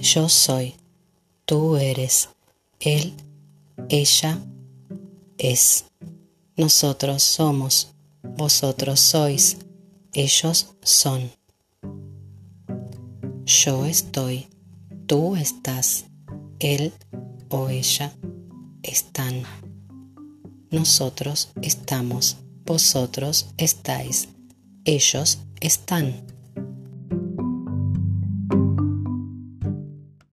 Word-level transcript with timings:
yo 0.00 0.28
soy, 0.28 0.74
tú 1.44 1.76
eres, 1.76 2.28
él, 2.80 3.14
ella 3.88 4.38
es. 5.38 5.84
Nosotros 6.56 7.22
somos, 7.22 7.92
vosotros 8.22 9.00
sois, 9.00 9.56
ellos 10.12 10.74
son. 10.82 11.30
Yo 13.44 13.86
estoy, 13.86 14.48
tú 15.06 15.36
estás, 15.36 16.04
él 16.58 16.92
o 17.48 17.68
ella 17.68 18.12
están. 18.82 19.42
Nosotros 20.70 21.50
estamos, 21.62 22.36
vosotros 22.66 23.46
estáis, 23.56 24.28
ellos 24.84 25.38
están. 25.60 26.37